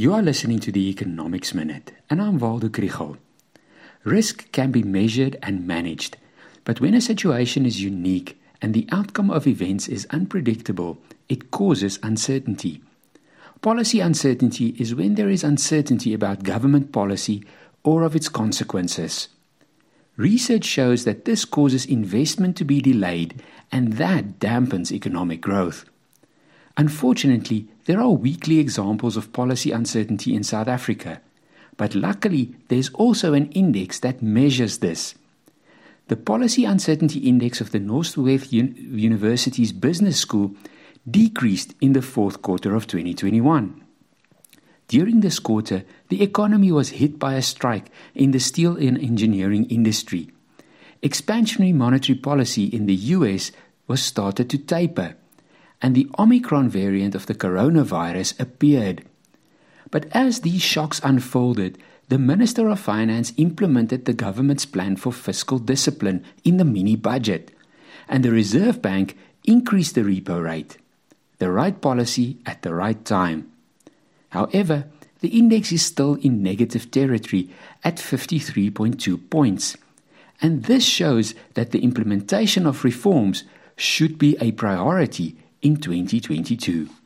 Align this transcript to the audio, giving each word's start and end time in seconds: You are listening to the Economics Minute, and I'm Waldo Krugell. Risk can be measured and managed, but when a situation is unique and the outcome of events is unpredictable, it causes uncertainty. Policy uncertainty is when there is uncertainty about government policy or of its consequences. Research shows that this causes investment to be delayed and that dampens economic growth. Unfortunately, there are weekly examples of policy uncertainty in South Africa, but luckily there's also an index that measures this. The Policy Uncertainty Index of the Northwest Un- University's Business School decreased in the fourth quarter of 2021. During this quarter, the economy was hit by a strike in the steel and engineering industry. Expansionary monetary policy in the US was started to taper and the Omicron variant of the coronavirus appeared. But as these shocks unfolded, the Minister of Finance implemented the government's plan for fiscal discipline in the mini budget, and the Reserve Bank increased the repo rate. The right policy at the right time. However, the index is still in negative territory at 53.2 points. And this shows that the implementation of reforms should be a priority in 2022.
You 0.00 0.14
are 0.14 0.22
listening 0.22 0.60
to 0.60 0.72
the 0.72 0.88
Economics 0.88 1.52
Minute, 1.52 1.92
and 2.08 2.22
I'm 2.22 2.38
Waldo 2.38 2.68
Krugell. 2.68 3.18
Risk 4.02 4.50
can 4.50 4.70
be 4.70 4.82
measured 4.82 5.36
and 5.42 5.66
managed, 5.66 6.16
but 6.64 6.80
when 6.80 6.94
a 6.94 7.02
situation 7.02 7.66
is 7.66 7.82
unique 7.82 8.40
and 8.62 8.72
the 8.72 8.88
outcome 8.90 9.30
of 9.30 9.46
events 9.46 9.88
is 9.88 10.06
unpredictable, 10.08 10.96
it 11.28 11.50
causes 11.50 11.98
uncertainty. 12.02 12.80
Policy 13.60 14.00
uncertainty 14.00 14.74
is 14.78 14.94
when 14.94 15.16
there 15.16 15.28
is 15.28 15.44
uncertainty 15.44 16.14
about 16.14 16.44
government 16.44 16.92
policy 16.92 17.44
or 17.84 18.02
of 18.02 18.16
its 18.16 18.30
consequences. 18.30 19.28
Research 20.16 20.64
shows 20.64 21.04
that 21.04 21.26
this 21.26 21.44
causes 21.44 21.84
investment 21.84 22.56
to 22.56 22.64
be 22.64 22.80
delayed 22.80 23.42
and 23.70 23.92
that 23.98 24.38
dampens 24.38 24.92
economic 24.92 25.42
growth. 25.42 25.84
Unfortunately, 26.80 27.66
there 27.84 28.00
are 28.00 28.08
weekly 28.08 28.58
examples 28.58 29.14
of 29.14 29.34
policy 29.34 29.70
uncertainty 29.70 30.34
in 30.34 30.42
South 30.42 30.66
Africa, 30.66 31.20
but 31.76 31.94
luckily 31.94 32.54
there's 32.68 32.88
also 32.94 33.34
an 33.34 33.52
index 33.52 34.00
that 34.00 34.22
measures 34.22 34.78
this. 34.78 35.14
The 36.08 36.16
Policy 36.16 36.64
Uncertainty 36.64 37.18
Index 37.18 37.60
of 37.60 37.72
the 37.72 37.80
Northwest 37.80 38.54
Un- 38.54 38.74
University's 38.78 39.72
Business 39.72 40.18
School 40.18 40.54
decreased 41.04 41.74
in 41.82 41.92
the 41.92 42.00
fourth 42.00 42.40
quarter 42.40 42.74
of 42.74 42.86
2021. 42.86 43.84
During 44.88 45.20
this 45.20 45.38
quarter, 45.38 45.84
the 46.08 46.22
economy 46.22 46.72
was 46.72 46.96
hit 46.96 47.18
by 47.18 47.34
a 47.34 47.42
strike 47.42 47.90
in 48.14 48.30
the 48.30 48.40
steel 48.40 48.78
and 48.78 48.96
engineering 48.96 49.66
industry. 49.66 50.30
Expansionary 51.02 51.74
monetary 51.74 52.18
policy 52.18 52.64
in 52.64 52.86
the 52.86 53.00
US 53.16 53.52
was 53.86 54.02
started 54.02 54.48
to 54.48 54.56
taper 54.56 55.16
and 55.82 55.94
the 55.94 56.08
Omicron 56.18 56.68
variant 56.68 57.14
of 57.14 57.26
the 57.26 57.34
coronavirus 57.34 58.38
appeared. 58.38 59.04
But 59.90 60.06
as 60.12 60.40
these 60.40 60.62
shocks 60.62 61.00
unfolded, 61.02 61.78
the 62.08 62.18
Minister 62.18 62.68
of 62.68 62.80
Finance 62.80 63.32
implemented 63.36 64.04
the 64.04 64.12
government's 64.12 64.66
plan 64.66 64.96
for 64.96 65.12
fiscal 65.12 65.58
discipline 65.58 66.24
in 66.44 66.56
the 66.56 66.64
mini 66.64 66.96
budget, 66.96 67.52
and 68.08 68.24
the 68.24 68.32
Reserve 68.32 68.82
Bank 68.82 69.16
increased 69.44 69.94
the 69.94 70.02
repo 70.02 70.42
rate. 70.42 70.76
The 71.38 71.50
right 71.50 71.80
policy 71.80 72.38
at 72.44 72.62
the 72.62 72.74
right 72.74 73.02
time. 73.04 73.50
However, 74.30 74.86
the 75.20 75.28
index 75.28 75.72
is 75.72 75.82
still 75.82 76.14
in 76.16 76.42
negative 76.42 76.90
territory 76.90 77.50
at 77.84 77.96
53.2 77.96 79.30
points. 79.30 79.76
And 80.42 80.64
this 80.64 80.84
shows 80.84 81.34
that 81.54 81.70
the 81.70 81.80
implementation 81.80 82.66
of 82.66 82.84
reforms 82.84 83.44
should 83.76 84.18
be 84.18 84.36
a 84.40 84.52
priority 84.52 85.36
in 85.62 85.76
2022. 85.76 86.99